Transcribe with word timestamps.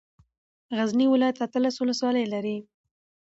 غزني 0.77 1.05
ولايت 1.13 1.37
اتلس 1.45 1.75
ولسوالۍ 1.81 2.23
لري. 2.33 2.57